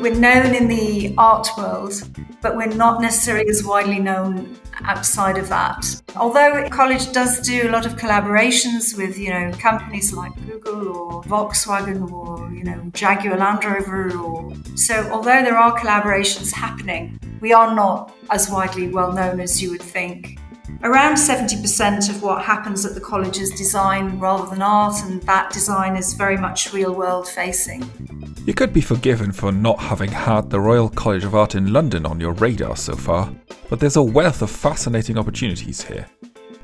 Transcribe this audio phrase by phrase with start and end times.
[0.00, 1.92] We're known in the art world,
[2.40, 5.84] but we're not necessarily as widely known outside of that.
[6.16, 11.22] Although college does do a lot of collaborations with, you know, companies like Google or
[11.24, 17.52] Volkswagen or, you know, Jaguar Land Rover or so although there are collaborations happening, we
[17.52, 20.39] are not as widely well known as you would think.
[20.82, 25.52] Around 70% of what happens at the college is design rather than art, and that
[25.52, 27.88] design is very much real world facing.
[28.46, 32.06] You could be forgiven for not having had the Royal College of Art in London
[32.06, 33.32] on your radar so far,
[33.68, 36.06] but there's a wealth of fascinating opportunities here.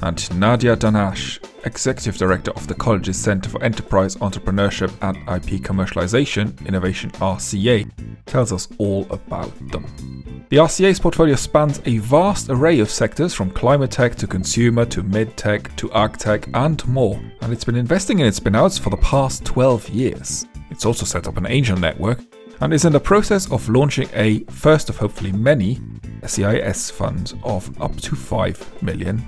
[0.03, 6.65] And Nadia Danhash, Executive Director of the college's Centre for Enterprise Entrepreneurship and IP Commercialization,
[6.67, 7.91] Innovation RCA,
[8.27, 10.47] tells us all about them.
[10.49, 15.03] The RCA's portfolio spans a vast array of sectors from climate tech to consumer to
[15.03, 18.97] medtech to ag tech and more, and it's been investing in its spinouts for the
[18.99, 20.47] past 12 years.
[20.71, 22.21] It's also set up an angel network
[22.61, 25.81] and is in the process of launching a first of hopefully many
[26.25, 29.23] SEIS fund of up to £5 million.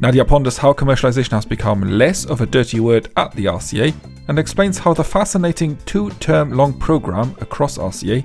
[0.00, 3.94] Nadia ponders how commercialization has become less of a dirty word at the RCA
[4.28, 8.24] and explains how the fascinating two term long program Across RCA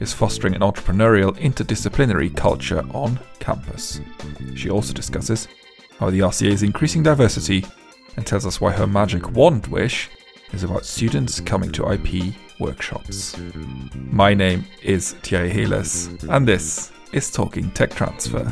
[0.00, 4.00] is fostering an entrepreneurial interdisciplinary culture on campus.
[4.54, 5.48] She also discusses
[5.98, 7.64] how the RCA is increasing diversity
[8.16, 10.10] and tells us why her magic wand wish
[10.52, 13.36] is about students coming to IP workshops.
[13.94, 18.44] My name is Thierry Heles, and this is Talking Tech Transfer.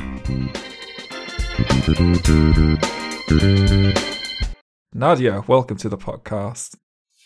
[4.92, 6.76] Nadia, welcome to the podcast.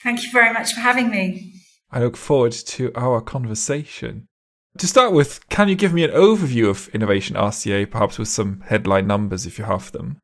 [0.03, 1.55] Thank you very much for having me.
[1.91, 4.29] I look forward to our conversation.
[4.79, 8.61] To start with, can you give me an overview of Innovation RCA, perhaps with some
[8.67, 10.19] headline numbers if you have them?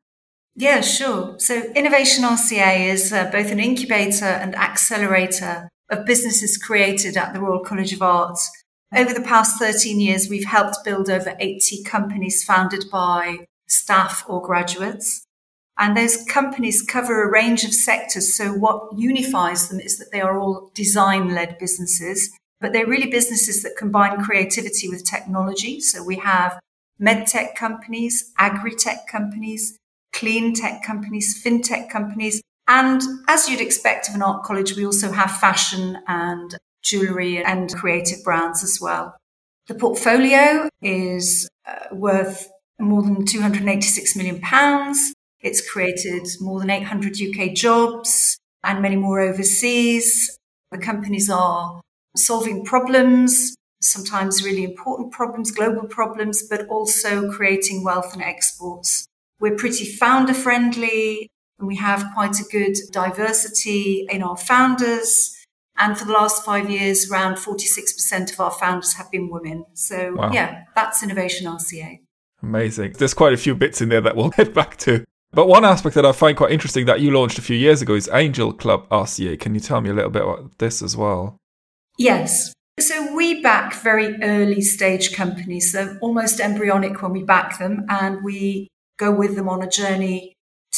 [0.59, 1.35] Yeah, sure.
[1.37, 7.39] So, Innovation RCA is uh, both an incubator and accelerator of businesses created at the
[7.39, 8.39] Royal College of Art.
[8.95, 14.41] Over the past 13 years, we've helped build over 80 companies founded by staff or
[14.41, 15.27] graduates.
[15.77, 18.35] And those companies cover a range of sectors.
[18.35, 23.11] So what unifies them is that they are all design led businesses, but they're really
[23.11, 25.81] businesses that combine creativity with technology.
[25.81, 26.59] So we have
[26.99, 29.77] medtech companies, agri-tech companies,
[30.13, 32.41] clean tech companies, fintech companies.
[32.67, 37.73] And as you'd expect of an art college, we also have fashion and jewelry and
[37.75, 39.15] creative brands as well.
[39.67, 45.13] The portfolio is uh, worth more than 286 million pounds.
[45.41, 50.37] It's created more than 800 UK jobs and many more overseas.
[50.71, 51.81] The companies are
[52.15, 59.05] solving problems, sometimes really important problems, global problems, but also creating wealth and exports.
[59.39, 65.33] We're pretty founder friendly and we have quite a good diversity in our founders.
[65.77, 69.65] And for the last five years, around 46% of our founders have been women.
[69.73, 70.31] So, wow.
[70.31, 71.99] yeah, that's Innovation RCA.
[72.41, 72.93] Amazing.
[72.97, 75.03] There's quite a few bits in there that we'll head back to.
[75.31, 77.93] But one aspect that I find quite interesting that you launched a few years ago
[77.93, 79.39] is Angel Club RCA.
[79.39, 81.37] Can you tell me a little bit about this as well?
[81.99, 82.53] Yes.
[82.79, 88.23] So we back very early stage companies, so almost embryonic when we back them, and
[88.23, 90.33] we go with them on a journey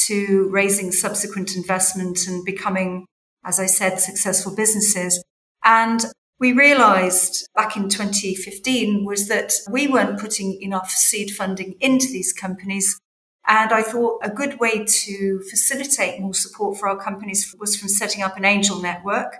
[0.06, 3.06] to raising subsequent investment and becoming,
[3.44, 5.22] as I said, successful businesses.
[5.64, 6.04] And
[6.38, 12.32] we realized back in 2015 was that we weren't putting enough seed funding into these
[12.32, 12.98] companies.
[13.46, 17.88] And I thought a good way to facilitate more support for our companies was from
[17.88, 19.36] setting up an angel network.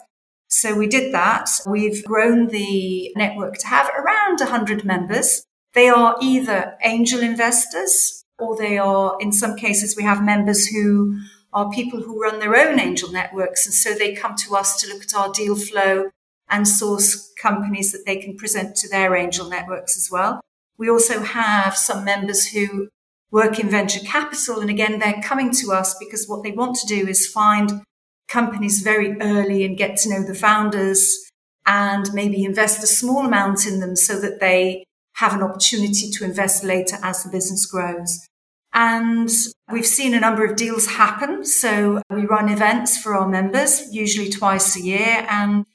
[0.48, 1.48] So we did that.
[1.66, 5.44] We've grown the network to have around 100 members.
[5.74, 11.20] They are either angel investors or they are, in some cases, we have members who
[11.52, 13.66] are people who run their own angel networks.
[13.66, 16.10] And so they come to us to look at our deal flow
[16.48, 20.40] and source companies that they can present to their angel networks as well.
[20.78, 22.88] We also have some members who
[23.30, 24.60] work in venture capital.
[24.60, 27.82] And again, they're coming to us because what they want to do is find
[28.28, 31.30] companies very early and get to know the founders
[31.66, 34.84] and maybe invest a small amount in them so that they
[35.16, 38.26] have an opportunity to invest later as the business grows.
[38.72, 39.30] And
[39.70, 41.44] we've seen a number of deals happen.
[41.44, 45.66] So we run events for our members, usually twice a year, and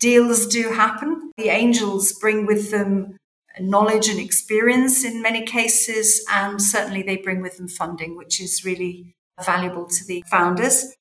[0.00, 1.32] deals do happen.
[1.36, 3.16] The angels bring with them
[3.60, 8.64] knowledge and experience in many cases, and certainly they bring with them funding, which is
[8.64, 10.94] really valuable to the founders.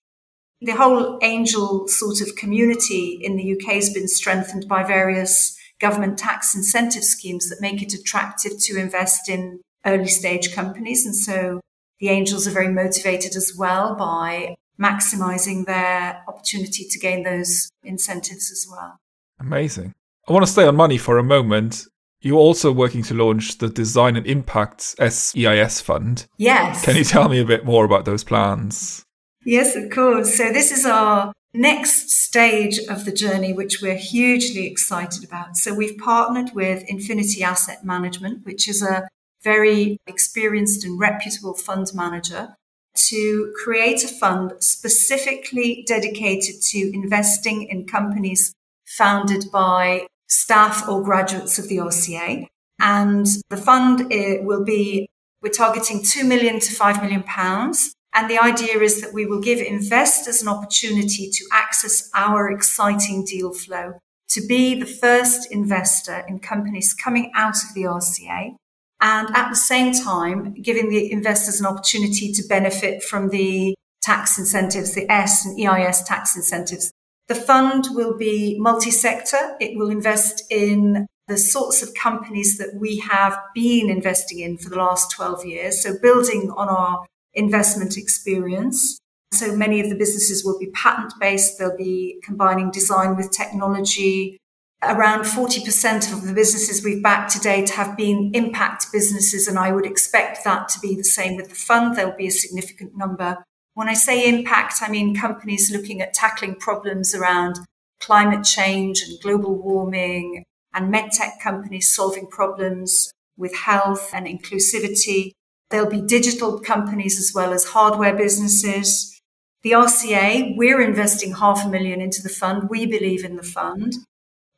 [0.61, 6.19] The whole angel sort of community in the UK has been strengthened by various government
[6.19, 11.05] tax incentive schemes that make it attractive to invest in early stage companies.
[11.05, 11.61] And so
[11.99, 18.51] the angels are very motivated as well by maximizing their opportunity to gain those incentives
[18.51, 18.97] as well.
[19.39, 19.93] Amazing.
[20.27, 21.85] I want to stay on money for a moment.
[22.21, 26.27] You're also working to launch the Design and Impact SEIS Fund.
[26.37, 26.85] Yes.
[26.85, 29.03] Can you tell me a bit more about those plans?
[29.43, 30.35] Yes, of course.
[30.37, 35.57] So, this is our next stage of the journey, which we're hugely excited about.
[35.57, 39.07] So, we've partnered with Infinity Asset Management, which is a
[39.43, 42.55] very experienced and reputable fund manager,
[42.95, 48.53] to create a fund specifically dedicated to investing in companies
[48.85, 52.47] founded by staff or graduates of the RCA.
[52.79, 55.07] And the fund eh, will be,
[55.41, 57.93] we're targeting 2 million to 5 million pounds.
[58.13, 63.23] And the idea is that we will give investors an opportunity to access our exciting
[63.23, 63.99] deal flow,
[64.29, 68.55] to be the first investor in companies coming out of the RCA.
[69.01, 74.37] And at the same time, giving the investors an opportunity to benefit from the tax
[74.37, 76.91] incentives, the S and EIS tax incentives
[77.31, 79.55] the fund will be multi-sector.
[79.61, 84.69] It will invest in the sorts of companies that we have been investing in for
[84.69, 85.81] the last 12 years.
[85.81, 88.99] So building on our investment experience.
[89.31, 91.57] So many of the businesses will be patent based.
[91.57, 94.37] They'll be combining design with technology.
[94.83, 99.47] Around 40% of the businesses we've backed to date have been impact businesses.
[99.47, 101.95] And I would expect that to be the same with the fund.
[101.95, 103.37] There'll be a significant number
[103.73, 107.55] when I say impact, I mean companies looking at tackling problems around
[107.99, 110.43] climate change and global warming
[110.73, 115.31] and medtech companies solving problems with health and inclusivity.
[115.69, 119.19] There'll be digital companies as well as hardware businesses.
[119.63, 122.69] The RCA, we're investing half a million into the fund.
[122.69, 123.93] We believe in the fund.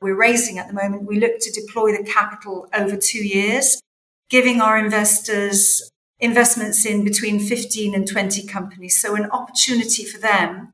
[0.04, 1.08] We're raising at the moment.
[1.08, 3.82] We look to deploy the capital over two years,
[4.30, 5.90] giving our investors
[6.20, 9.02] investments in between 15 and 20 companies.
[9.02, 10.72] So an opportunity for them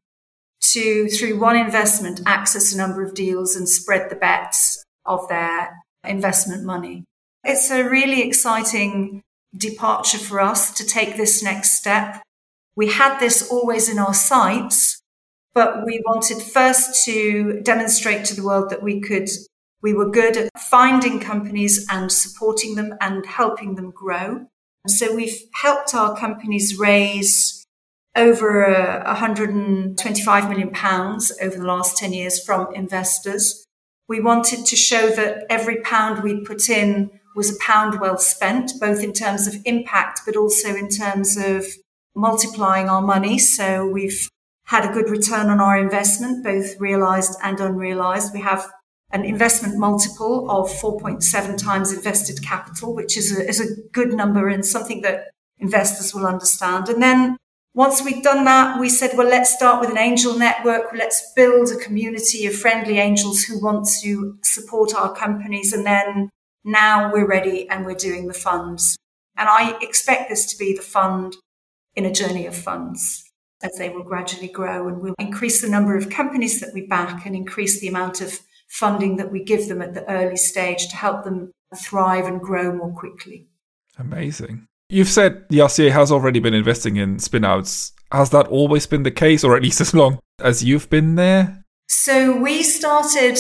[0.74, 5.78] to, through one investment, access a number of deals and spread the bets of their
[6.04, 7.04] investment money.
[7.44, 9.22] It's a really exciting
[9.56, 12.22] departure for us to take this next step.
[12.76, 14.99] We had this always in our sights,
[15.54, 19.30] but we wanted first to demonstrate to the world that we could,
[19.82, 24.46] we were good at finding companies and supporting them and helping them grow.
[24.88, 27.66] So we've helped our companies raise
[28.16, 33.66] over 125 million pounds over the last 10 years from investors.
[34.08, 38.74] We wanted to show that every pound we put in was a pound well spent,
[38.80, 41.66] both in terms of impact, but also in terms of
[42.16, 43.38] multiplying our money.
[43.38, 44.28] So we've
[44.70, 48.32] had a good return on our investment, both realized and unrealized.
[48.32, 48.72] We have
[49.12, 54.48] an investment multiple of 4.7 times invested capital, which is a, is a good number
[54.48, 56.88] and something that investors will understand.
[56.88, 57.36] And then
[57.74, 60.94] once we'd done that, we said, well, let's start with an angel network.
[60.94, 65.74] Let's build a community of friendly angels who want to support our companies.
[65.74, 66.30] And then
[66.64, 69.00] now we're ready and we're doing the funds.
[69.36, 71.38] And I expect this to be the fund
[71.96, 73.29] in a journey of funds
[73.62, 77.26] as they will gradually grow and we'll increase the number of companies that we back
[77.26, 78.40] and increase the amount of
[78.70, 82.74] funding that we give them at the early stage to help them thrive and grow
[82.74, 83.48] more quickly.
[83.98, 84.68] Amazing.
[84.90, 87.92] You've said the RCA has already been investing in spinouts.
[88.12, 91.64] Has that always been the case, or at least as long as you've been there?
[91.88, 93.38] So we started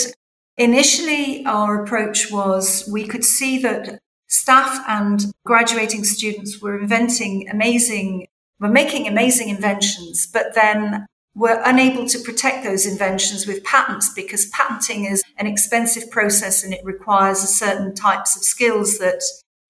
[0.57, 8.27] initially, our approach was we could see that staff and graduating students were inventing amazing,
[8.59, 14.47] were making amazing inventions, but then were unable to protect those inventions with patents because
[14.47, 19.21] patenting is an expensive process and it requires certain types of skills that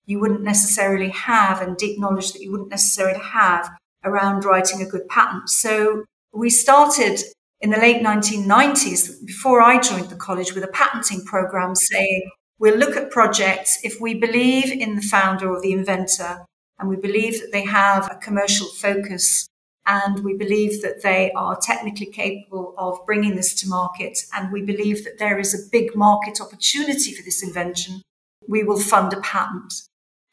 [0.05, 3.69] you wouldn't necessarily have and deep knowledge that you wouldn't necessarily have
[4.03, 5.49] around writing a good patent.
[5.49, 7.21] So we started
[7.61, 12.77] in the late 1990s, before I joined the college, with a patenting program saying, we'll
[12.77, 16.45] look at projects if we believe in the founder or the inventor
[16.79, 19.49] and we believe that they have a commercial focus
[19.85, 24.19] and we believe that they are technically capable of bringing this to market.
[24.33, 28.03] And we believe that there is a big market opportunity for this invention.
[28.47, 29.73] We will fund a patent.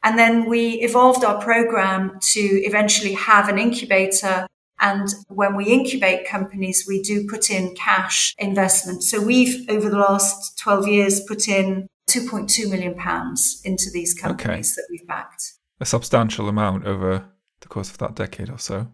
[0.03, 4.45] And then we evolved our program to eventually have an incubator.
[4.79, 9.03] And when we incubate companies, we do put in cash investment.
[9.03, 14.77] So we've, over the last 12 years, put in 2.2 million pounds into these companies
[14.77, 14.81] okay.
[14.81, 15.53] that we've backed.
[15.79, 17.25] A substantial amount over
[17.61, 18.87] the course of that decade or so.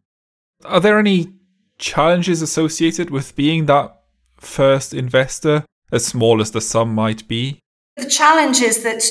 [0.65, 1.33] Are there any
[1.77, 4.01] challenges associated with being that
[4.37, 7.59] first investor, as small as the sum might be?
[7.95, 9.03] The challenge is that,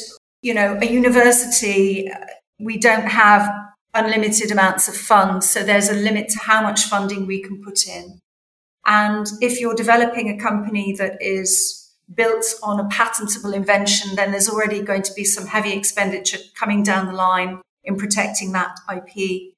[0.42, 2.10] you know, a university,
[2.58, 3.50] we don't have
[3.94, 5.48] unlimited amounts of funds.
[5.48, 8.18] So there's a limit to how much funding we can put in.
[8.86, 11.81] And if you're developing a company that is
[12.14, 16.82] built on a patentable invention, then there's already going to be some heavy expenditure coming
[16.82, 19.52] down the line in protecting that IP.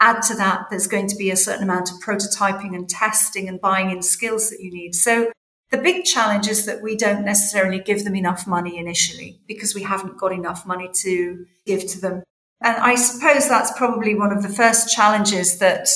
[0.00, 3.60] Add to that, there's going to be a certain amount of prototyping and testing and
[3.60, 4.94] buying in skills that you need.
[4.94, 5.32] So
[5.70, 9.82] the big challenge is that we don't necessarily give them enough money initially because we
[9.82, 12.22] haven't got enough money to give to them.
[12.62, 15.88] And I suppose that's probably one of the first challenges that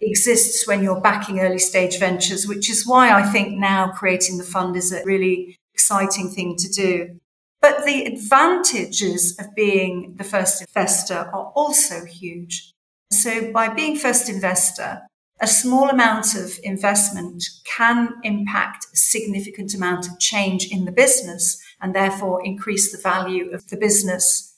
[0.00, 4.44] exists when you're backing early stage ventures, which is why I think now creating the
[4.44, 7.18] fund is a really exciting thing to do.
[7.62, 12.72] But the advantages of being the first investor are also huge.
[13.10, 15.02] So by being first investor,
[15.40, 21.58] a small amount of investment can impact a significant amount of change in the business
[21.80, 24.56] and therefore increase the value of the business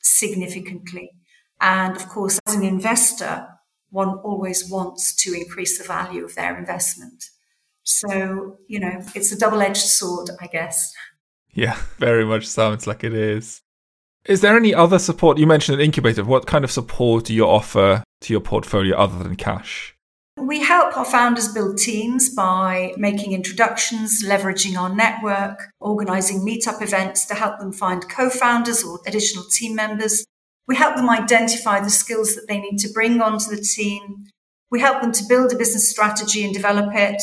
[0.00, 1.10] significantly.
[1.60, 3.46] And of course, as an investor,
[3.90, 7.24] one always wants to increase the value of their investment.
[7.84, 10.92] So, you know, it's a double edged sword, I guess.
[11.52, 13.60] Yeah, very much sounds like it is.
[14.24, 15.38] Is there any other support?
[15.38, 16.24] You mentioned an incubator.
[16.24, 19.96] What kind of support do you offer to your portfolio other than cash?
[20.38, 27.26] We help our founders build teams by making introductions, leveraging our network, organizing meetup events
[27.26, 30.24] to help them find co founders or additional team members.
[30.68, 34.26] We help them identify the skills that they need to bring onto the team.
[34.70, 37.22] We help them to build a business strategy and develop it.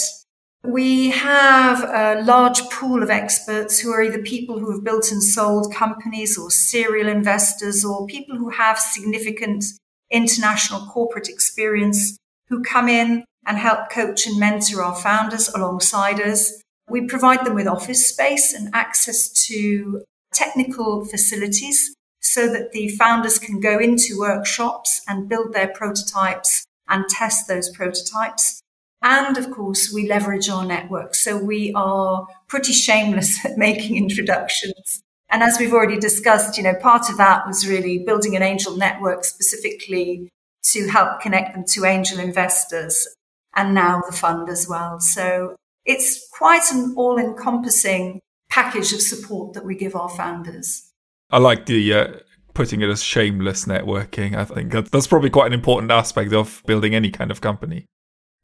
[0.63, 5.23] We have a large pool of experts who are either people who have built and
[5.23, 9.63] sold companies or serial investors or people who have significant
[10.11, 12.17] international corporate experience
[12.49, 16.61] who come in and help coach and mentor our founders alongside us.
[16.89, 23.39] We provide them with office space and access to technical facilities so that the founders
[23.39, 28.61] can go into workshops and build their prototypes and test those prototypes.
[29.01, 31.15] And of course, we leverage our network.
[31.15, 35.01] So we are pretty shameless at making introductions.
[35.29, 38.75] And as we've already discussed, you know, part of that was really building an angel
[38.75, 40.29] network specifically
[40.71, 43.07] to help connect them to angel investors
[43.55, 44.99] and now the fund as well.
[44.99, 50.89] So it's quite an all encompassing package of support that we give our founders.
[51.29, 52.07] I like the uh,
[52.53, 54.35] putting it as shameless networking.
[54.35, 57.85] I think that's probably quite an important aspect of building any kind of company.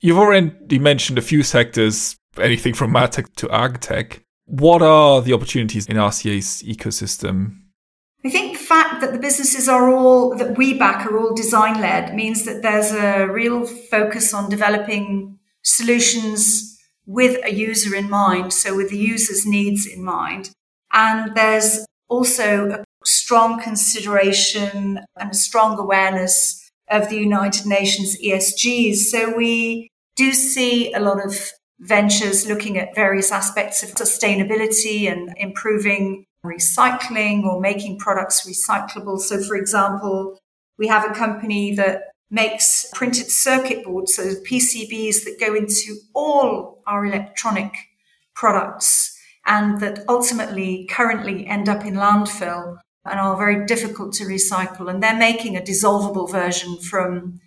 [0.05, 4.19] You've already mentioned a few sectors, anything from medtech to agtech.
[4.45, 7.61] What are the opportunities in RCA's ecosystem?
[8.23, 11.81] I think the fact that the businesses are all that we back are all design
[11.81, 18.53] led means that there's a real focus on developing solutions with a user in mind,
[18.53, 20.51] so with the user's needs in mind.
[20.93, 28.97] And there's also a strong consideration and a strong awareness of the United Nations ESGs.
[28.97, 35.33] So we do see a lot of ventures looking at various aspects of sustainability and
[35.37, 39.19] improving recycling or making products recyclable.
[39.19, 40.39] So, for example,
[40.77, 46.81] we have a company that makes printed circuit boards, so PCBs that go into all
[46.87, 47.73] our electronic
[48.35, 54.89] products and that ultimately currently end up in landfill and are very difficult to recycle.
[54.89, 57.39] And they're making a dissolvable version from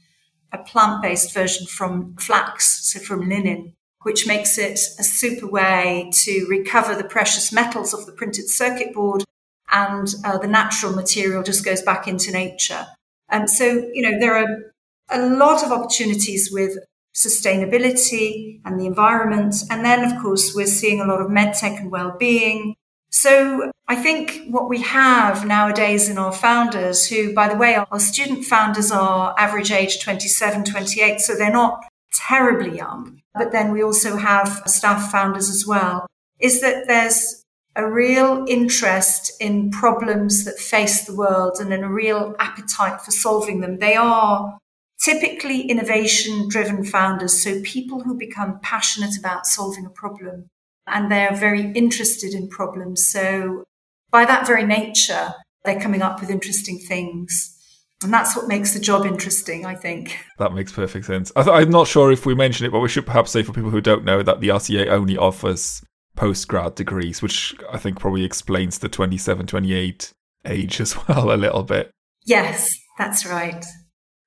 [0.53, 6.11] a plant based version from flax, so from linen, which makes it a super way
[6.13, 9.25] to recover the precious metals of the printed circuit board
[9.71, 12.87] and uh, the natural material just goes back into nature.
[13.29, 14.73] And so, you know, there are
[15.11, 16.79] a lot of opportunities with
[17.15, 19.57] sustainability and the environment.
[19.71, 22.77] And then, of course, we're seeing a lot of medtech and well-being,
[23.11, 27.99] so I think what we have nowadays in our founders, who, by the way, our
[27.99, 33.23] student founders are average age 27, 28, so they're not terribly young.
[33.35, 36.07] But then we also have staff founders as well,
[36.39, 37.45] is that there's
[37.77, 43.61] a real interest in problems that face the world and a real appetite for solving
[43.61, 43.79] them.
[43.79, 44.59] They are
[45.01, 50.51] typically innovation driven founders, so people who become passionate about solving a problem
[50.87, 53.07] and they're very interested in problems.
[53.07, 53.65] So
[54.11, 55.35] by that very nature,
[55.65, 57.55] they're coming up with interesting things.
[58.03, 60.19] And that's what makes the job interesting, I think.
[60.39, 61.33] That makes perfect sense.
[61.35, 63.71] I am not sure if we mentioned it, but we should perhaps say for people
[63.71, 65.83] who don't know that the RCA only offers
[66.17, 70.13] postgrad degrees, which I think probably explains the 27, 28
[70.45, 71.91] age as well a little bit.
[72.25, 73.65] Yes, that's right.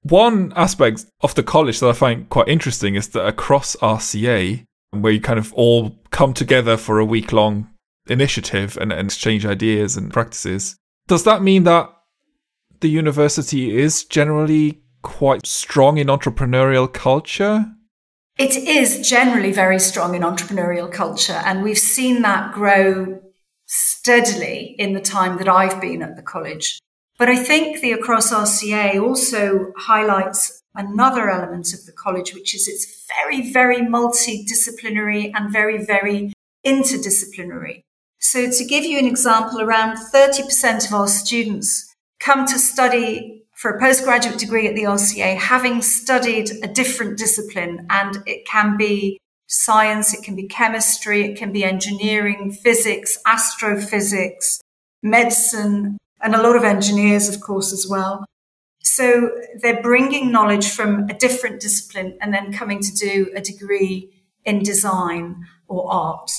[0.03, 5.13] One aspect of the college that I find quite interesting is that Across RCA, where
[5.13, 7.69] you kind of all come together for a week long
[8.07, 10.75] initiative and, and exchange ideas and practices.
[11.07, 11.89] Does that mean that
[12.79, 17.65] the university is generally quite strong in entrepreneurial culture?
[18.37, 23.21] It is generally very strong in entrepreneurial culture, and we've seen that grow
[23.67, 26.79] steadily in the time that I've been at the college.
[27.17, 32.67] But I think the Across RCA also highlights another element of the college, which is
[32.67, 36.33] it's very, very multidisciplinary and very, very
[36.65, 37.83] interdisciplinary.
[38.21, 43.71] So to give you an example, around 30% of our students come to study for
[43.71, 47.85] a postgraduate degree at the RCA, having studied a different discipline.
[47.89, 54.61] And it can be science, it can be chemistry, it can be engineering, physics, astrophysics,
[55.03, 58.23] medicine, and a lot of engineers, of course, as well.
[58.83, 64.09] So they're bringing knowledge from a different discipline and then coming to do a degree
[64.45, 66.31] in design or art.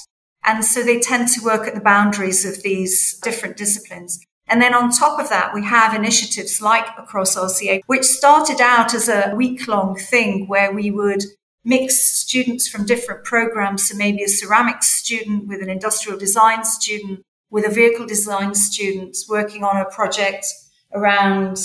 [0.44, 4.20] And so they tend to work at the boundaries of these different disciplines.
[4.48, 8.92] And then on top of that, we have initiatives like Across RCA, which started out
[8.92, 11.22] as a week long thing where we would
[11.64, 13.88] mix students from different programs.
[13.88, 19.16] So maybe a ceramics student with an industrial design student, with a vehicle design student
[19.28, 20.46] working on a project
[20.92, 21.58] around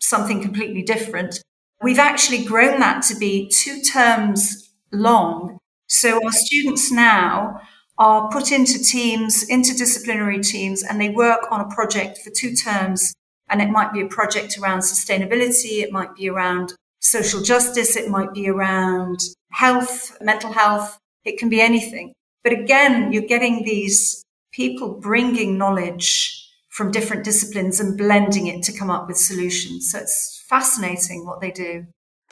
[0.00, 1.40] something completely different.
[1.82, 5.58] We've actually grown that to be two terms long.
[5.88, 7.60] So our students now
[7.98, 13.14] are put into teams, interdisciplinary teams, and they work on a project for two terms.
[13.48, 15.82] And it might be a project around sustainability.
[15.82, 17.96] It might be around social justice.
[17.96, 19.20] It might be around
[19.52, 20.98] health, mental health.
[21.24, 22.12] It can be anything.
[22.42, 24.22] But again, you're getting these
[24.52, 29.90] people bringing knowledge from different disciplines and blending it to come up with solutions.
[29.90, 31.86] So it's fascinating what they do.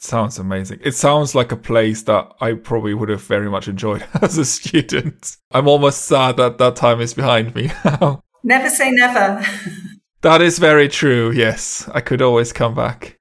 [0.04, 0.80] Sounds amazing.
[0.84, 4.44] It sounds like a place that I probably would have very much enjoyed as a
[4.44, 5.38] student.
[5.50, 8.22] I'm almost sad that that time is behind me now.
[8.42, 9.42] Never say never.
[10.20, 11.88] that is very true, yes.
[11.94, 13.16] I could always come back.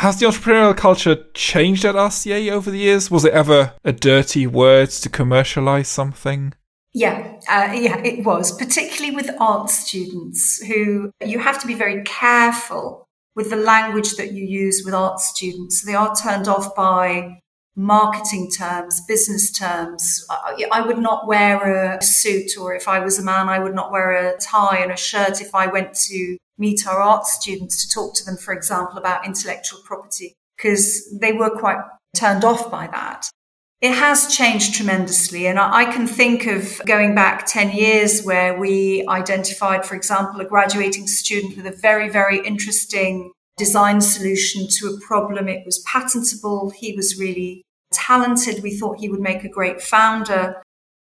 [0.00, 3.10] Has the entrepreneurial culture changed at RCA over the years?
[3.10, 6.52] Was it ever a dirty word to commercialize something?
[6.92, 12.02] Yeah, uh, yeah, it was, particularly with art students who you have to be very
[12.04, 13.07] careful
[13.38, 15.84] with the language that you use with art students.
[15.84, 17.38] They are turned off by
[17.76, 20.26] marketing terms, business terms.
[20.28, 23.76] I, I would not wear a suit, or if I was a man, I would
[23.76, 27.86] not wear a tie and a shirt if I went to meet our art students
[27.86, 31.78] to talk to them, for example, about intellectual property, because they were quite
[32.16, 33.30] turned off by that.
[33.80, 35.46] It has changed tremendously.
[35.46, 40.44] And I can think of going back 10 years where we identified, for example, a
[40.44, 45.48] graduating student with a very, very interesting design solution to a problem.
[45.48, 46.70] It was patentable.
[46.70, 47.62] He was really
[47.92, 48.62] talented.
[48.62, 50.60] We thought he would make a great founder.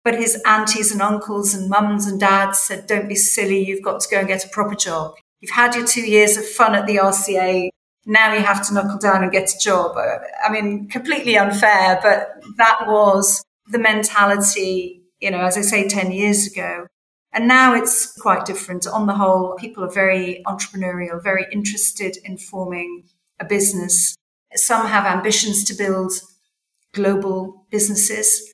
[0.04, 3.66] But his aunties and uncles and mums and dads said, don't be silly.
[3.66, 5.16] You've got to go and get a proper job.
[5.40, 7.70] You've had your two years of fun at the RCA
[8.08, 9.98] now you have to knuckle down and get a job.
[9.98, 15.88] Uh, I mean, completely unfair, but that was the mentality, you know, as I say,
[15.90, 16.88] 10 years ago.
[17.34, 18.88] And now it's quite different.
[18.88, 23.04] On the whole, people are very entrepreneurial, very interested in forming
[23.42, 24.16] a business.
[24.56, 26.14] Some have ambitions to build
[26.94, 28.54] global businesses.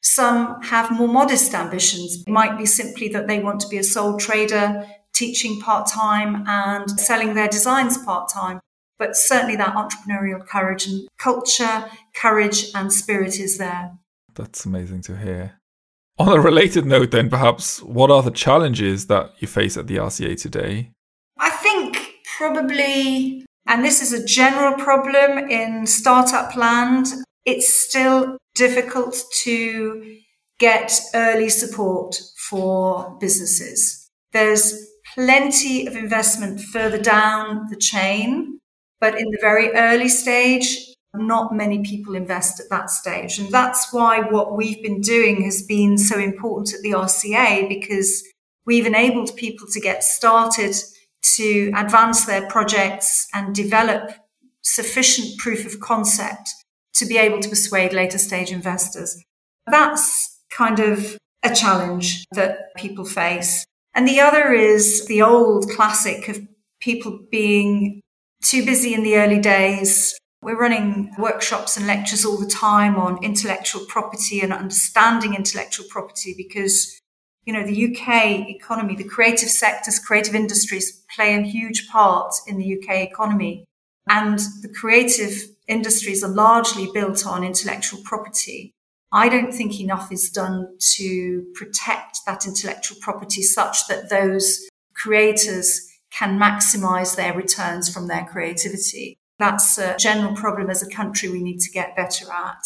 [0.00, 2.22] Some have more modest ambitions.
[2.24, 6.44] It might be simply that they want to be a sole trader, teaching part time
[6.46, 8.60] and selling their designs part time
[8.98, 13.92] but certainly that entrepreneurial courage and culture, courage and spirit is there.
[14.34, 15.58] That's amazing to hear.
[16.18, 19.96] On a related note, then, perhaps, what are the challenges that you face at the
[19.96, 20.90] RCA today?
[21.38, 21.98] I think
[22.38, 27.06] probably, and this is a general problem in startup land,
[27.44, 30.16] it's still difficult to
[30.58, 34.08] get early support for businesses.
[34.32, 34.78] There's
[35.14, 38.58] plenty of investment further down the chain,
[39.02, 43.36] but in the very early stage, not many people invest at that stage.
[43.36, 48.22] And that's why what we've been doing has been so important at the RCA because
[48.64, 50.76] we've enabled people to get started
[51.34, 54.12] to advance their projects and develop
[54.62, 56.48] sufficient proof of concept
[56.94, 59.20] to be able to persuade later stage investors.
[59.66, 63.64] That's kind of a challenge that people face.
[63.94, 66.40] And the other is the old classic of
[66.80, 68.01] people being
[68.42, 70.14] too busy in the early days.
[70.42, 76.34] We're running workshops and lectures all the time on intellectual property and understanding intellectual property
[76.36, 77.00] because,
[77.44, 82.58] you know, the UK economy, the creative sectors, creative industries play a huge part in
[82.58, 83.64] the UK economy.
[84.08, 85.32] And the creative
[85.68, 88.72] industries are largely built on intellectual property.
[89.12, 95.91] I don't think enough is done to protect that intellectual property such that those creators
[96.16, 99.18] can maximize their returns from their creativity.
[99.38, 102.64] That's a general problem as a country we need to get better at.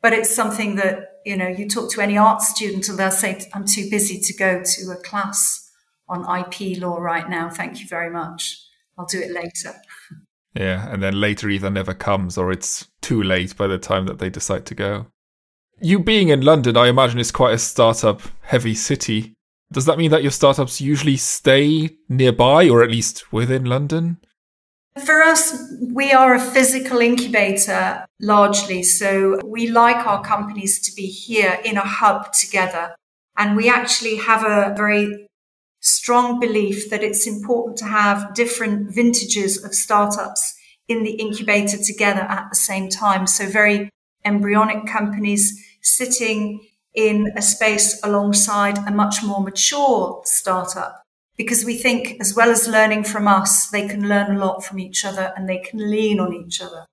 [0.00, 3.48] But it's something that, you know, you talk to any art student and they'll say,
[3.54, 5.70] I'm too busy to go to a class
[6.08, 7.48] on IP law right now.
[7.48, 8.58] Thank you very much.
[8.98, 9.74] I'll do it later.
[10.54, 14.18] Yeah, and then later either never comes or it's too late by the time that
[14.18, 15.06] they decide to go.
[15.80, 19.34] You being in London, I imagine, is quite a startup heavy city.
[19.72, 24.18] Does that mean that your startups usually stay nearby or at least within London?
[25.04, 28.82] For us, we are a physical incubator largely.
[28.82, 32.94] So we like our companies to be here in a hub together.
[33.38, 35.26] And we actually have a very
[35.80, 40.54] strong belief that it's important to have different vintages of startups
[40.88, 43.26] in the incubator together at the same time.
[43.26, 43.88] So very
[44.24, 46.60] embryonic companies sitting
[46.94, 51.02] in a space alongside a much more mature startup
[51.36, 54.78] because we think as well as learning from us, they can learn a lot from
[54.78, 56.84] each other and they can lean on each other.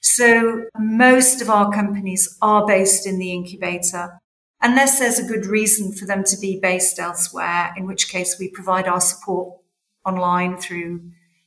[0.00, 4.18] So most of our companies are based in the incubator
[4.62, 8.50] unless there's a good reason for them to be based elsewhere, in which case we
[8.50, 9.58] provide our support
[10.04, 11.00] online through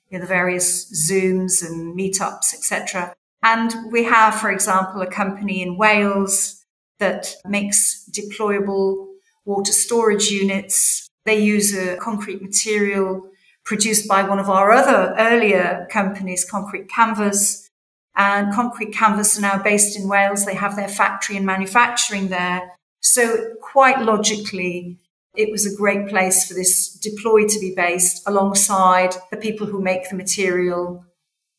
[0.09, 3.13] you know, the various Zooms and meetups, etc.
[3.43, 6.58] And we have, for example, a company in Wales
[6.99, 9.07] that makes deployable
[9.45, 11.09] water storage units.
[11.25, 13.29] They use a concrete material
[13.65, 17.69] produced by one of our other earlier companies, Concrete Canvas.
[18.15, 20.45] And Concrete Canvas are now based in Wales.
[20.45, 22.61] They have their factory and manufacturing there.
[23.01, 24.97] So quite logically,
[25.35, 29.81] it was a great place for this deploy to be based alongside the people who
[29.81, 31.05] make the material,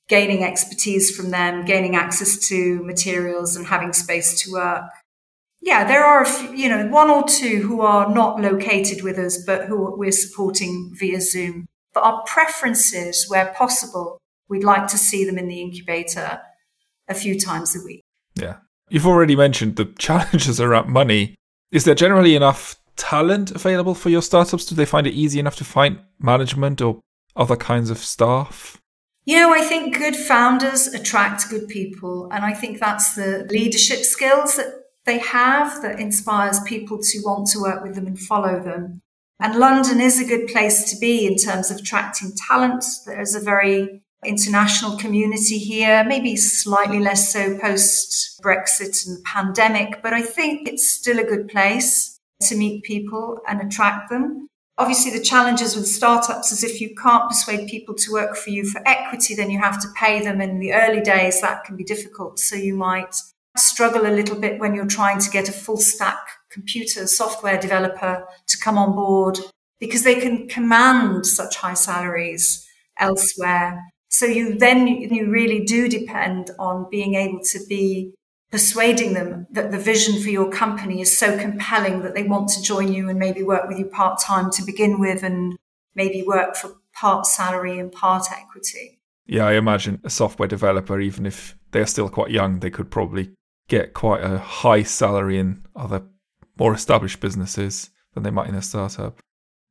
[0.09, 4.91] gaining expertise from them, gaining access to materials and having space to work.
[5.63, 9.67] Yeah, there are, you know, one or two who are not located with us, but
[9.67, 11.67] who we're supporting via Zoom.
[11.93, 14.19] But our preferences, where possible,
[14.49, 16.41] we'd like to see them in the incubator
[17.09, 18.03] a few times a week.
[18.35, 18.57] Yeah.
[18.89, 21.35] You've already mentioned the challenges around money.
[21.71, 24.65] Is there generally enough talent available for your startups?
[24.65, 27.01] Do they find it easy enough to find management or
[27.37, 28.81] other kinds of staff?
[29.25, 32.31] You know, I think good founders attract good people.
[32.33, 34.80] And I think that's the leadership skills that
[35.11, 39.03] they have that inspires people to want to work with them and follow them.
[39.41, 42.85] And London is a good place to be in terms of attracting talent.
[43.07, 50.01] There's a very international community here, maybe slightly less so post Brexit and the pandemic,
[50.01, 54.47] but I think it's still a good place to meet people and attract them.
[54.79, 58.65] Obviously, the challenges with startups is if you can't persuade people to work for you
[58.65, 60.41] for equity, then you have to pay them.
[60.41, 62.39] In the early days, that can be difficult.
[62.39, 63.17] So you might
[63.57, 66.19] struggle a little bit when you're trying to get a full stack
[66.51, 69.39] computer software developer to come on board
[69.79, 72.67] because they can command such high salaries
[72.99, 73.83] elsewhere.
[74.09, 78.13] So you then you really do depend on being able to be
[78.51, 82.63] persuading them that the vision for your company is so compelling that they want to
[82.63, 85.57] join you and maybe work with you part time to begin with and
[85.95, 88.99] maybe work for part salary and part equity.
[89.27, 93.31] Yeah, I imagine a software developer, even if they're still quite young, they could probably
[93.71, 96.03] get quite a high salary in other
[96.59, 99.19] more established businesses than they might in a startup.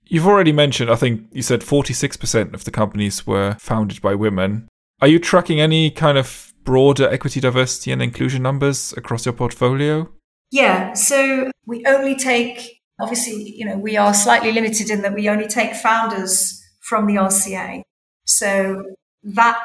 [0.05, 4.67] You've already mentioned, I think you said 46% of the companies were founded by women.
[5.01, 10.09] Are you tracking any kind of broader equity, diversity, and inclusion numbers across your portfolio?
[10.51, 15.29] Yeah, so we only take, obviously, you know, we are slightly limited in that we
[15.29, 17.83] only take founders from the RCA.
[18.25, 18.83] So
[19.23, 19.59] that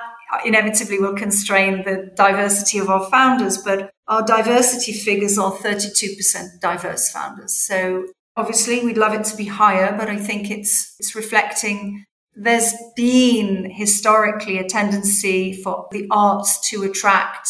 [0.44, 7.10] inevitably will constrain the diversity of our founders, but our diversity figures are 32% diverse
[7.10, 7.56] founders.
[7.56, 12.74] So Obviously, we'd love it to be higher, but I think it's, it's reflecting there's
[12.96, 17.48] been historically a tendency for the arts to attract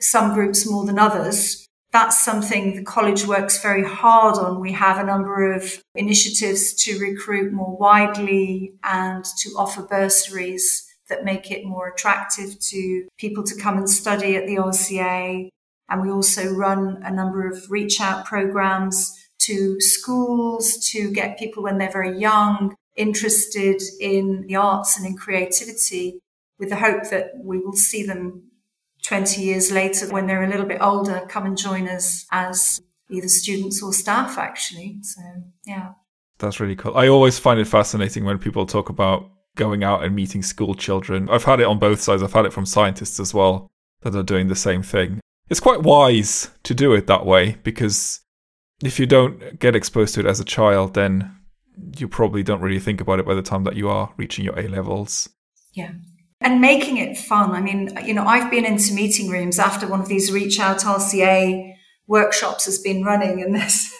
[0.00, 1.68] some groups more than others.
[1.92, 4.58] That's something the college works very hard on.
[4.58, 11.24] We have a number of initiatives to recruit more widely and to offer bursaries that
[11.24, 15.48] make it more attractive to people to come and study at the RCA.
[15.90, 21.62] And we also run a number of reach out programs to schools to get people
[21.62, 26.18] when they're very young interested in the arts and in creativity
[26.58, 28.42] with the hope that we will see them
[29.04, 33.28] 20 years later when they're a little bit older come and join us as either
[33.28, 34.98] students or staff actually.
[35.02, 35.20] So
[35.66, 35.92] yeah.
[36.38, 36.96] That's really cool.
[36.96, 41.28] I always find it fascinating when people talk about going out and meeting school children
[41.30, 44.22] i've had it on both sides i've had it from scientists as well that are
[44.22, 48.20] doing the same thing it's quite wise to do it that way because
[48.82, 51.36] if you don't get exposed to it as a child, then
[51.96, 54.58] you probably don't really think about it by the time that you are reaching your
[54.58, 55.28] A levels.
[55.72, 55.92] Yeah.
[56.40, 57.52] and making it fun.
[57.52, 60.78] I mean, you know, I've been into meeting rooms after one of these reach out
[60.78, 61.74] RCA
[62.06, 63.92] workshops has been running and there's,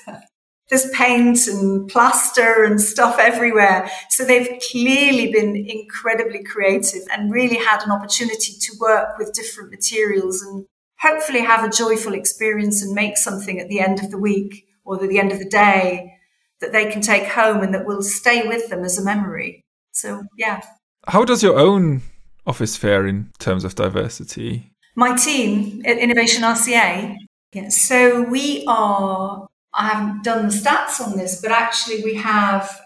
[0.73, 3.91] there's paint and plaster and stuff everywhere.
[4.09, 9.71] So they've clearly been incredibly creative and really had an opportunity to work with different
[9.71, 10.65] materials and
[10.99, 14.95] hopefully have a joyful experience and make something at the end of the week or
[14.95, 16.15] at the end of the day
[16.63, 19.61] that they can take home and that will stay with them as a memory.
[19.91, 20.63] So, yeah.
[21.07, 22.01] How does your own
[22.47, 24.73] office fare in terms of diversity?
[24.95, 27.15] My team at Innovation RCA.
[27.53, 32.81] Yeah, so we are, I haven't done the stats on this, but actually we have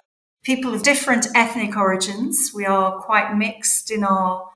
[0.44, 2.52] people of different ethnic origins.
[2.54, 4.50] We are quite mixed in our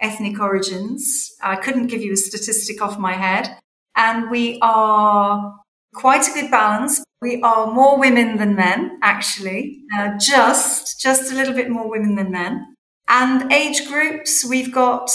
[0.00, 1.32] ethnic origins.
[1.42, 3.58] I couldn't give you a statistic off my head.
[3.96, 5.58] And we are
[5.94, 7.02] quite a good balance.
[7.22, 12.14] We are more women than men, actually, uh, just, just a little bit more women
[12.14, 12.74] than men.
[13.08, 15.10] And age groups, we've got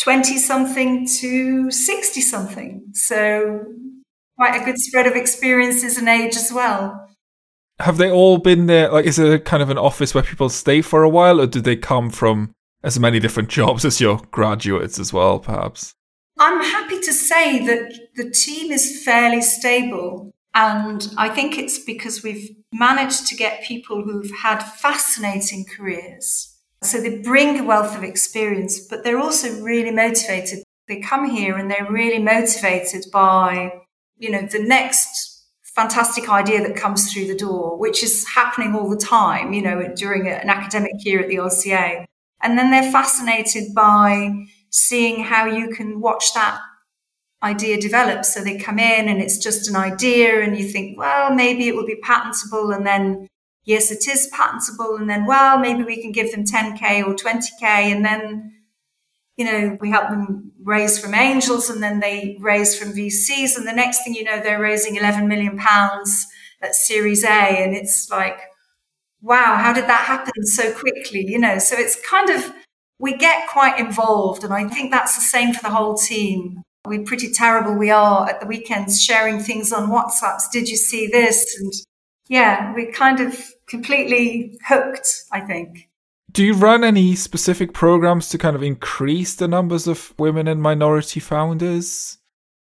[0.00, 2.84] 20 something to 60 something.
[2.92, 3.64] So
[4.38, 7.08] quite a good spread of experiences and age as well.
[7.80, 8.90] Have they all been there?
[8.90, 11.60] Like, is it kind of an office where people stay for a while, or do
[11.60, 15.92] they come from as many different jobs as your graduates as well, perhaps?
[16.38, 20.30] I'm happy to say that the team is fairly stable.
[20.54, 26.56] And I think it's because we've managed to get people who've had fascinating careers.
[26.82, 30.62] So they bring a wealth of experience, but they're also really motivated.
[30.86, 33.72] They come here and they're really motivated by,
[34.18, 38.90] you know, the next fantastic idea that comes through the door, which is happening all
[38.90, 42.04] the time, you know, during an academic year at the RCA.
[42.42, 46.58] And then they're fascinated by seeing how you can watch that
[47.42, 48.24] idea develop.
[48.24, 51.76] So they come in and it's just an idea and you think, well, maybe it
[51.76, 52.72] will be patentable.
[52.72, 53.28] And then,
[53.64, 54.96] yes, it is patentable.
[54.96, 57.62] And then, well, maybe we can give them 10K or 20K.
[57.62, 58.57] And then,
[59.38, 63.56] you know, we help them raise from angels and then they raise from VCs.
[63.56, 66.26] And the next thing you know, they're raising 11 million pounds
[66.60, 67.28] at Series A.
[67.28, 68.40] And it's like,
[69.22, 71.24] wow, how did that happen so quickly?
[71.24, 72.52] You know, so it's kind of,
[72.98, 74.42] we get quite involved.
[74.42, 76.62] And I think that's the same for the whole team.
[76.84, 77.74] We're pretty terrible.
[77.76, 80.50] We are at the weekends sharing things on WhatsApps.
[80.50, 81.56] Did you see this?
[81.60, 81.72] And
[82.28, 85.87] yeah, we're kind of completely hooked, I think.
[86.30, 90.62] Do you run any specific programs to kind of increase the numbers of women and
[90.62, 92.18] minority founders?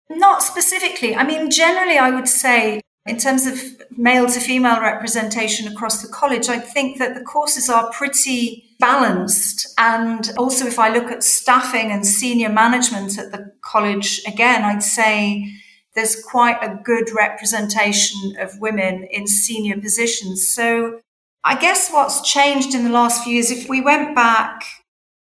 [0.09, 1.14] Not specifically.
[1.14, 3.61] I mean, generally, I would say in terms of
[3.96, 9.73] male to female representation across the college, I think that the courses are pretty balanced.
[9.79, 14.83] And also, if I look at staffing and senior management at the college, again, I'd
[14.83, 15.53] say
[15.94, 20.49] there's quite a good representation of women in senior positions.
[20.49, 21.01] So
[21.42, 24.62] I guess what's changed in the last few years, if we went back,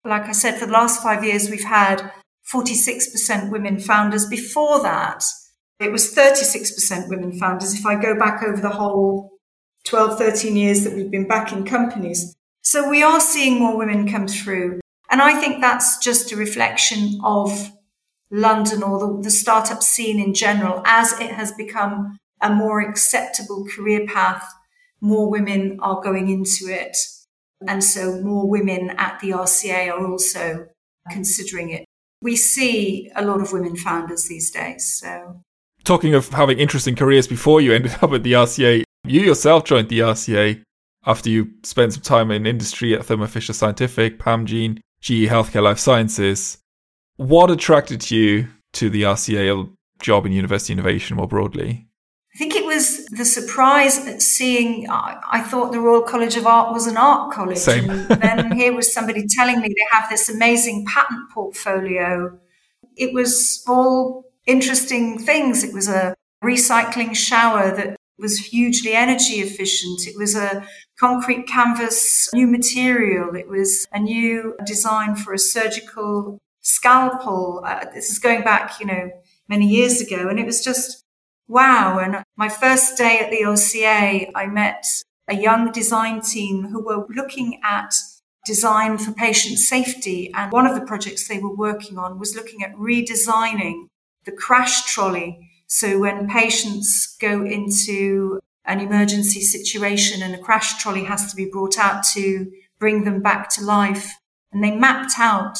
[0.04, 2.12] like I said, for the last five years, we've had
[2.52, 4.26] 46% women founders.
[4.26, 5.24] Before that,
[5.80, 9.30] it was 36% women founders if I go back over the whole
[9.86, 12.34] 12, 13 years that we've been back in companies.
[12.62, 14.80] So we are seeing more women come through.
[15.10, 17.72] And I think that's just a reflection of
[18.30, 20.82] London or the, the startup scene in general.
[20.84, 24.44] As it has become a more acceptable career path,
[25.02, 26.96] more women are going into it.
[27.68, 30.66] And so more women at the RCA are also
[31.10, 31.84] considering it.
[32.22, 34.96] We see a lot of women founders these days.
[34.98, 35.42] So
[35.84, 39.88] talking of having interesting careers before you ended up at the RCA, you yourself joined
[39.88, 40.62] the RCA
[41.04, 45.80] after you spent some time in industry at Thermo Fisher Scientific, Pamgene, GE Healthcare Life
[45.80, 46.58] Sciences.
[47.16, 49.68] What attracted you to the RCA
[50.00, 51.88] job in university innovation more broadly?
[52.72, 54.88] I think it was the surprise at seeing.
[54.90, 57.58] I, I thought the Royal College of Art was an art college.
[57.58, 57.90] Same.
[57.90, 62.38] and then here was somebody telling me they have this amazing patent portfolio.
[62.96, 65.64] It was all interesting things.
[65.64, 70.06] It was a recycling shower that was hugely energy efficient.
[70.06, 70.66] It was a
[70.98, 73.34] concrete canvas new material.
[73.34, 77.62] It was a new design for a surgical scalpel.
[77.66, 79.10] Uh, this is going back, you know,
[79.48, 80.28] many years ago.
[80.28, 81.01] And it was just
[81.48, 81.98] wow.
[81.98, 84.84] And my first day at the RCA, I met
[85.28, 87.94] a young design team who were looking at
[88.44, 90.32] design for patient safety.
[90.34, 93.86] And one of the projects they were working on was looking at redesigning
[94.24, 95.48] the crash trolley.
[95.66, 101.46] So when patients go into an emergency situation and a crash trolley has to be
[101.46, 104.12] brought out to bring them back to life.
[104.52, 105.58] And they mapped out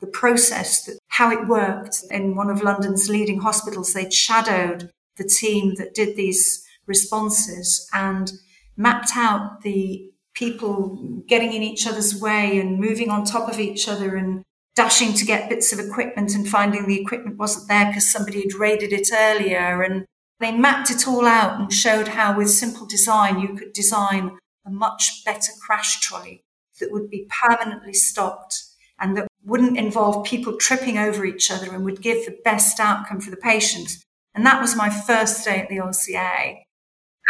[0.00, 3.92] the process, that, how it worked in one of London's leading hospitals.
[3.92, 4.90] They'd shadowed
[5.20, 8.32] the team that did these responses and
[8.76, 13.88] mapped out the people getting in each other's way and moving on top of each
[13.88, 14.42] other and
[14.74, 18.54] dashing to get bits of equipment and finding the equipment wasn't there because somebody had
[18.54, 19.82] raided it earlier.
[19.82, 20.06] And
[20.38, 24.70] they mapped it all out and showed how with simple design you could design a
[24.70, 26.44] much better crash trolley
[26.78, 28.64] that would be permanently stopped
[28.98, 33.20] and that wouldn't involve people tripping over each other and would give the best outcome
[33.20, 33.98] for the patient.
[34.34, 36.58] And that was my first day at the RCA.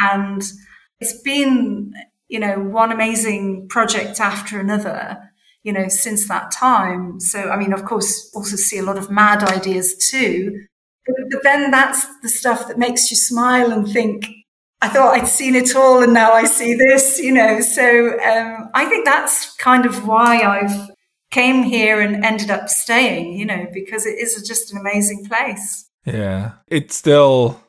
[0.01, 0.43] And
[1.01, 1.93] it's been,
[2.29, 5.19] you know, one amazing project after another,
[5.63, 7.21] you know, since that time.
[7.21, 10.67] So, I mean, of course, also see a lot of mad ideas too.
[11.07, 14.27] But, then that's the stuff that makes you smile and think,
[14.83, 17.61] I thought I'd seen it all and now I see this, you know.
[17.61, 20.91] So um, I think that's kind of why I've
[21.31, 25.90] came here and ended up staying, you know, because it is just an amazing place.
[26.05, 26.53] Yeah.
[26.69, 27.61] It's still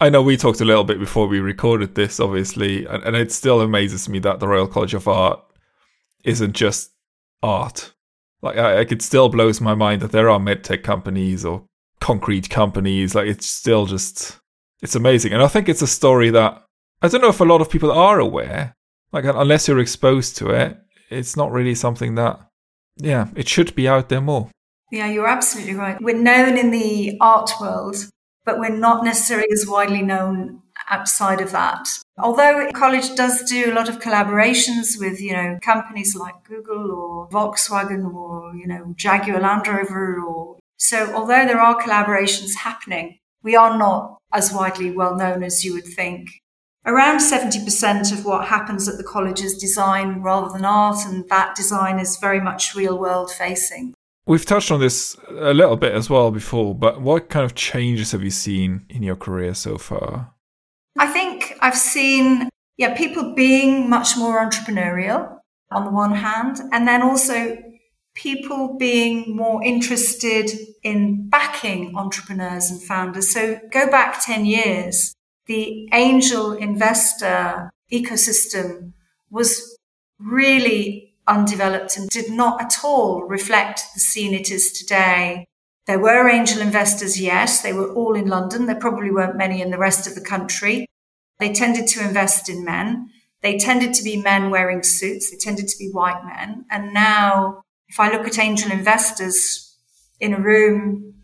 [0.00, 3.32] I know we talked a little bit before we recorded this, obviously, and, and it
[3.32, 5.40] still amazes me that the Royal College of Art
[6.24, 6.92] isn't just
[7.42, 7.92] art.
[8.40, 11.64] Like, I, it still blows my mind that there are medtech companies or
[12.00, 13.16] concrete companies.
[13.16, 14.38] Like, it's still just,
[14.82, 15.32] it's amazing.
[15.32, 16.62] And I think it's a story that
[17.02, 18.74] I don't know if a lot of people are aware.
[19.10, 20.78] Like, unless you're exposed to it,
[21.10, 22.38] it's not really something that,
[22.98, 24.48] yeah, it should be out there more.
[24.90, 26.00] Yeah, you're absolutely right.
[26.00, 27.96] We're known in the art world
[28.48, 31.86] but we're not necessarily as widely known outside of that.
[32.18, 37.28] Although college does do a lot of collaborations with, you know, companies like Google or
[37.28, 43.54] Volkswagen or, you know, Jaguar Land Rover or so although there are collaborations happening, we
[43.54, 46.30] are not as widely well known as you would think.
[46.86, 51.54] Around 70% of what happens at the college is design rather than art, and that
[51.54, 53.92] design is very much real world facing.
[54.28, 58.12] We've touched on this a little bit as well before, but what kind of changes
[58.12, 60.34] have you seen in your career so far?
[60.98, 65.38] I think I've seen, yeah, people being much more entrepreneurial
[65.70, 67.56] on the one hand, and then also
[68.14, 70.50] people being more interested
[70.82, 73.32] in backing entrepreneurs and founders.
[73.32, 75.14] So go back 10 years,
[75.46, 78.92] the angel investor ecosystem
[79.30, 79.78] was
[80.18, 85.44] really undeveloped and did not at all reflect the scene it is today.
[85.86, 87.62] There were angel investors, yes.
[87.62, 88.66] They were all in London.
[88.66, 90.86] There probably weren't many in the rest of the country.
[91.38, 93.10] They tended to invest in men.
[93.42, 95.30] They tended to be men wearing suits.
[95.30, 96.64] They tended to be white men.
[96.70, 99.76] And now, if I look at angel investors
[100.20, 101.14] in a room,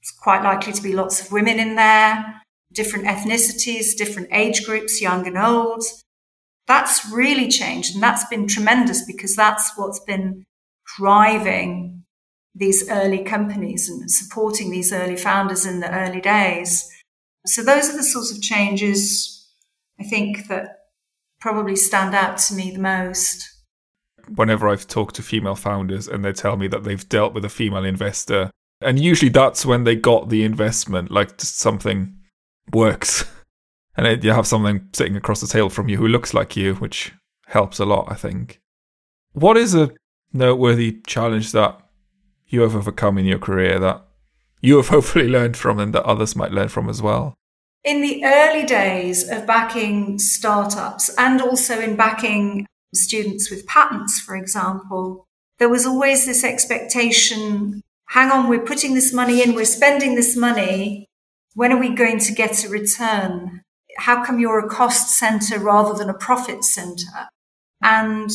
[0.00, 5.00] it's quite likely to be lots of women in there, different ethnicities, different age groups,
[5.00, 5.82] young and old
[6.70, 7.94] that's really changed.
[7.94, 10.44] And that's been tremendous because that's what's been
[10.96, 12.04] driving
[12.54, 16.88] these early companies and supporting these early founders in the early days.
[17.44, 19.36] So those are the sorts of changes
[19.98, 20.76] I think that
[21.40, 23.48] probably stand out to me the most.
[24.36, 27.48] Whenever I've talked to female founders and they tell me that they've dealt with a
[27.48, 32.16] female investor, and usually that's when they got the investment, like something
[32.72, 33.24] works.
[34.06, 37.12] and you have something sitting across the table from you who looks like you, which
[37.46, 38.60] helps a lot, I think.
[39.32, 39.90] What is a
[40.32, 41.80] noteworthy challenge that
[42.46, 44.04] you have overcome in your career that
[44.60, 47.34] you have hopefully learned from and that others might learn from as well?
[47.84, 54.36] In the early days of backing startups and also in backing students with patents, for
[54.36, 55.24] example,
[55.58, 60.36] there was always this expectation hang on, we're putting this money in, we're spending this
[60.36, 61.06] money.
[61.54, 63.62] When are we going to get a return?
[63.98, 67.28] How come you're a cost center rather than a profit center?
[67.82, 68.30] And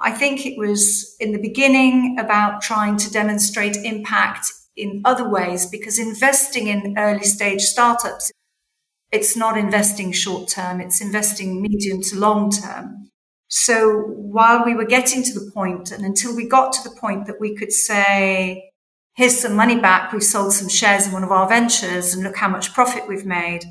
[0.00, 5.66] I think it was in the beginning about trying to demonstrate impact in other ways
[5.66, 8.30] because investing in early stage startups,
[9.12, 13.08] it's not investing short term, it's investing medium to long term.
[13.48, 17.26] So while we were getting to the point and until we got to the point
[17.26, 18.70] that we could say,
[19.14, 22.36] here's some money back, we've sold some shares in one of our ventures and look
[22.36, 23.64] how much profit we've made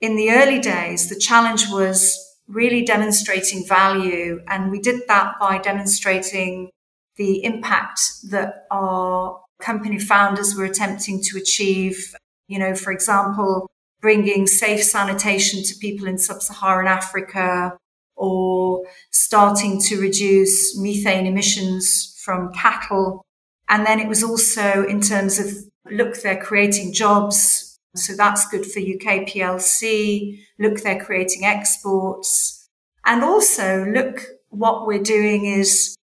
[0.00, 4.40] in the early days, the challenge was really demonstrating value.
[4.48, 6.70] And we did that by demonstrating
[7.16, 12.14] the impact that our company founders were attempting to achieve.
[12.46, 13.68] You know, for example,
[14.00, 17.76] bringing safe sanitation to people in sub-Saharan Africa
[18.14, 23.24] or starting to reduce methane emissions from cattle.
[23.68, 25.48] And then it was also in terms of,
[25.90, 30.40] look, they're creating jobs so that's good for UK PLC.
[30.58, 32.68] Look, they're creating exports.
[33.04, 35.96] And also look, what we're doing is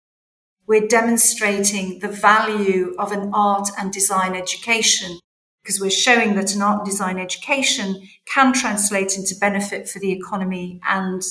[0.66, 5.18] we're demonstrating the value of an art and design education
[5.62, 10.12] because we're showing that an art and design education can translate into benefit for the
[10.12, 11.22] economy and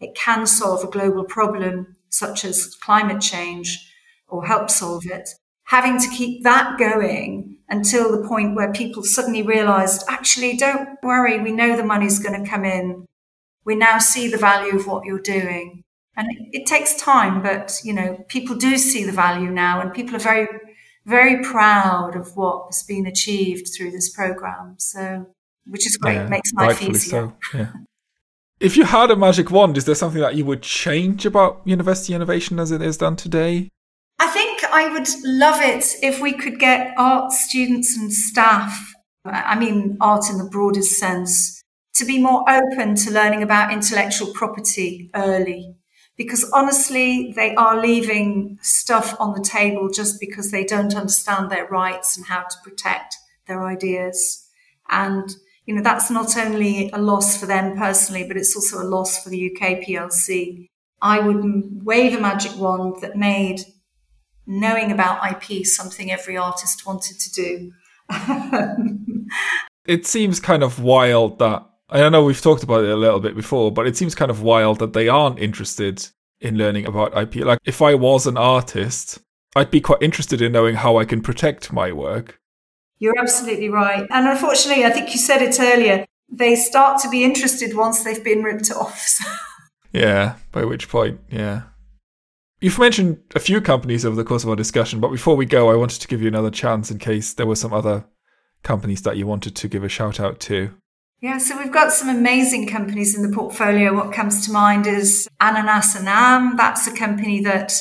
[0.00, 3.92] it can solve a global problem such as climate change
[4.28, 5.28] or help solve it,
[5.64, 11.40] having to keep that going until the point where people suddenly realized, actually, don't worry,
[11.40, 13.06] we know the money's going to come in.
[13.64, 15.84] We now see the value of what you're doing.
[16.16, 19.94] And it, it takes time, but you know, people do see the value now and
[19.94, 20.48] people are very,
[21.06, 24.74] very proud of what has been achieved through this program.
[24.78, 25.26] So,
[25.66, 27.32] which is great, yeah, makes life easier.
[27.52, 27.72] So, yeah.
[28.58, 32.12] If you had a magic wand, is there something that you would change about university
[32.12, 33.70] innovation as it is done today?
[34.72, 38.94] I would love it if we could get art students and staff,
[39.24, 41.62] I mean, art in the broadest sense,
[41.94, 45.76] to be more open to learning about intellectual property early.
[46.16, 51.66] Because honestly, they are leaving stuff on the table just because they don't understand their
[51.66, 53.16] rights and how to protect
[53.46, 54.46] their ideas.
[54.90, 58.88] And, you know, that's not only a loss for them personally, but it's also a
[58.88, 60.66] loss for the UK PLC.
[61.00, 63.60] I would wave a magic wand that made
[64.50, 67.72] knowing about IP something every artist wanted to do.
[69.86, 73.20] it seems kind of wild that I don't know we've talked about it a little
[73.20, 76.08] bit before, but it seems kind of wild that they aren't interested
[76.40, 77.36] in learning about IP.
[77.44, 79.18] Like if I was an artist,
[79.54, 82.40] I'd be quite interested in knowing how I can protect my work.
[82.98, 84.06] You're absolutely right.
[84.10, 88.22] And unfortunately, I think you said it earlier, they start to be interested once they've
[88.22, 89.18] been ripped off.
[89.92, 91.62] yeah, by which point, yeah.
[92.60, 95.70] You've mentioned a few companies over the course of our discussion, but before we go,
[95.70, 98.04] I wanted to give you another chance in case there were some other
[98.62, 100.70] companies that you wanted to give a shout out to.
[101.22, 103.94] Yeah, so we've got some amazing companies in the portfolio.
[103.94, 106.56] What comes to mind is Ananas Anam.
[106.58, 107.72] That's a company that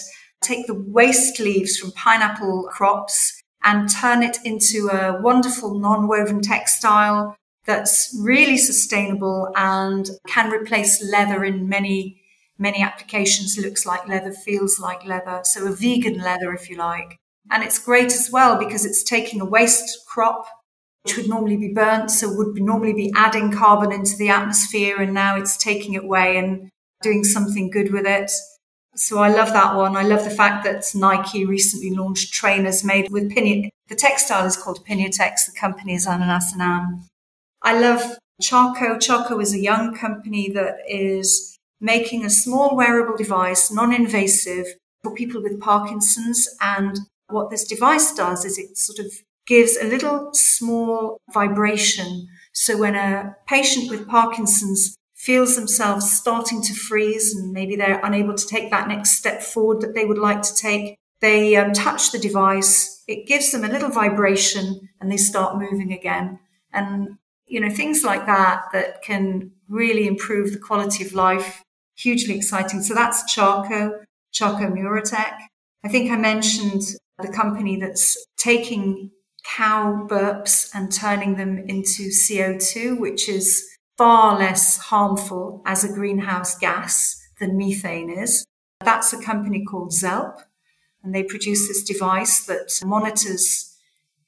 [0.41, 7.35] take the waste leaves from pineapple crops and turn it into a wonderful non-woven textile
[7.65, 12.18] that's really sustainable and can replace leather in many
[12.59, 15.41] many applications looks like leather, feels like leather.
[15.43, 17.17] So a vegan leather, if you like.
[17.49, 20.45] And it's great as well because it's taking a waste crop,
[21.03, 22.11] which would normally be burnt.
[22.11, 25.01] So would be normally be adding carbon into the atmosphere.
[25.01, 26.69] And now it's taking it away and
[27.01, 28.31] doing something good with it.
[28.95, 29.95] So I love that one.
[29.95, 33.69] I love the fact that Nike recently launched trainers made with Pinia.
[33.87, 35.45] The textile is called Piñatex.
[35.45, 37.07] The company is Ananas Anam.
[37.61, 38.97] I love Charco.
[38.97, 44.67] Charco is a young company that is making a small wearable device, non-invasive
[45.03, 46.47] for people with Parkinson's.
[46.61, 49.11] And what this device does is it sort of
[49.47, 52.27] gives a little small vibration.
[52.53, 58.35] So when a patient with Parkinson's feels themselves starting to freeze and maybe they're unable
[58.35, 62.11] to take that next step forward that they would like to take, they um, touch
[62.11, 63.03] the device.
[63.07, 66.39] It gives them a little vibration and they start moving again.
[66.71, 67.17] And,
[67.47, 71.61] you know, things like that that can really improve the quality of life
[71.99, 72.81] hugely exciting.
[72.81, 75.37] So that's Charco, Charco Neurotech.
[75.83, 76.83] I think I mentioned
[77.21, 79.11] the company that's taking
[79.43, 83.65] cow burps and turning them into CO2, which is
[83.97, 88.45] far less harmful as a greenhouse gas than methane is.
[88.81, 90.41] That's a company called Zelp,
[91.03, 93.77] and they produce this device that monitors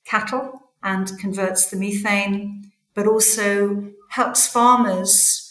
[0.05, 5.50] cattle and converts the methane, but also helps farmers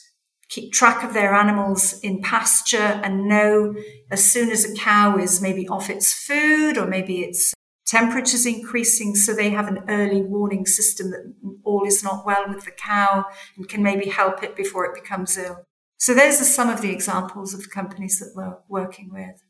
[0.51, 3.74] keep track of their animals in pasture and know
[4.11, 7.55] as soon as a cow is maybe off its food or maybe its
[7.86, 9.14] temperature's increasing.
[9.14, 11.32] So they have an early warning system that
[11.64, 13.24] all is not well with the cow
[13.57, 15.64] and can maybe help it before it becomes ill.
[15.98, 19.42] So those are some of the examples of the companies that we're working with.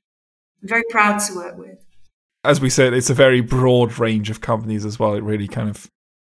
[0.62, 1.78] I'm very proud to work with.
[2.44, 5.14] As we said, it's a very broad range of companies as well.
[5.14, 5.86] It really kind of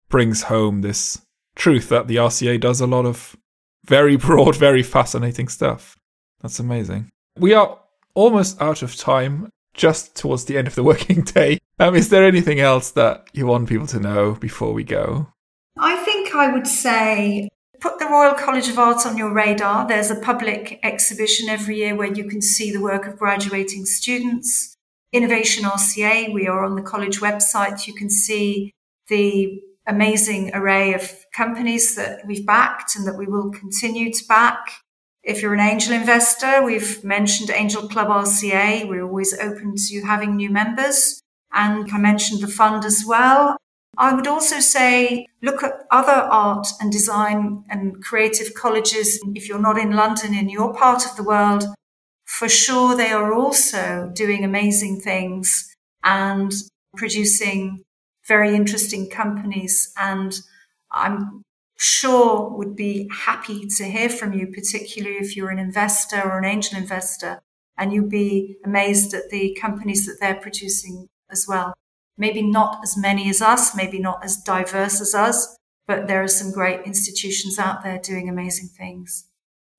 [0.09, 1.21] brings home this
[1.55, 3.35] truth that the RCA does a lot of
[3.89, 5.97] very broad, very fascinating stuff.
[6.41, 7.09] That's amazing.
[7.37, 7.77] We are
[8.13, 11.57] almost out of time, just towards the end of the working day.
[11.79, 15.27] Um, is there anything else that you want people to know before we go?
[15.77, 19.87] I think I would say put the Royal College of Art on your radar.
[19.87, 24.75] There's a public exhibition every year where you can see the work of graduating students.
[25.13, 27.87] Innovation RCA, we are on the college website.
[27.87, 28.73] You can see
[29.07, 34.83] the amazing array of companies that we've backed and that we will continue to back.
[35.23, 38.87] If you're an angel investor, we've mentioned Angel Club RCA.
[38.87, 41.21] We're always open to having new members.
[41.51, 43.57] And I mentioned the fund as well.
[43.97, 49.19] I would also say look at other art and design and creative colleges.
[49.35, 51.65] If you're not in London, in your part of the world,
[52.25, 56.53] for sure they are also doing amazing things and
[56.95, 57.83] producing
[58.29, 59.91] very interesting companies.
[59.97, 60.39] And
[60.91, 61.41] I'm
[61.77, 66.45] sure would be happy to hear from you, particularly if you're an investor or an
[66.45, 67.41] angel investor,
[67.77, 71.73] and you'd be amazed at the companies that they're producing as well.
[72.17, 75.57] Maybe not as many as us, maybe not as diverse as us,
[75.87, 79.25] but there are some great institutions out there doing amazing things.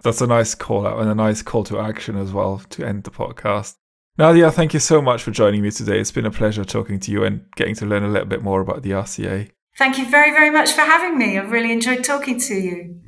[0.03, 3.05] That's a nice call out and a nice call to action as well to end
[3.05, 3.77] the podcast.
[4.21, 5.99] Nadia, thank you so much for joining me today.
[5.99, 8.61] It's been a pleasure talking to you and getting to learn a little bit more
[8.61, 9.49] about the RCA.
[9.79, 11.39] Thank you very, very much for having me.
[11.39, 13.01] I've really enjoyed talking to you.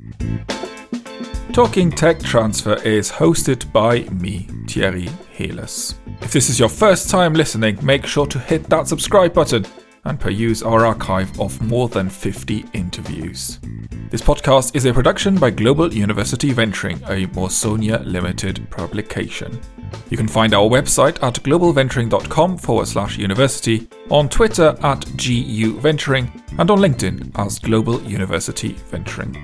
[1.53, 5.05] Talking Tech Transfer is hosted by me, Thierry
[5.37, 5.93] Heles.
[6.23, 9.67] If this is your first time listening, make sure to hit that subscribe button
[10.05, 13.59] and peruse our archive of more than 50 interviews.
[14.13, 19.59] This podcast is a production by Global University Venturing, a Mawsonia Limited publication.
[20.11, 26.31] You can find our website at globalventuring.com forward slash university, on Twitter at GU Venturing,
[26.59, 29.35] and on LinkedIn as Global University Venturing.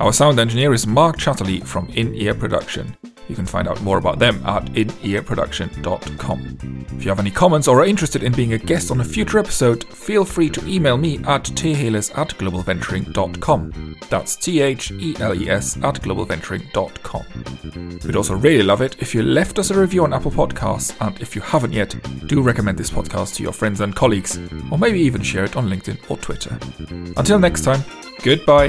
[0.00, 2.96] Our sound engineer is Mark Chatterley from In Ear Production.
[3.28, 6.86] You can find out more about them at inearproduction.com.
[6.96, 9.38] If you have any comments or are interested in being a guest on a future
[9.38, 13.96] episode, feel free to email me at theles at globalventuring.com.
[14.10, 18.00] That's T H E L E S at globalventuring.com.
[18.04, 21.18] We'd also really love it if you left us a review on Apple Podcasts, and
[21.20, 21.94] if you haven't yet,
[22.26, 24.38] do recommend this podcast to your friends and colleagues,
[24.70, 26.58] or maybe even share it on LinkedIn or Twitter.
[27.16, 27.82] Until next time,
[28.22, 28.68] goodbye.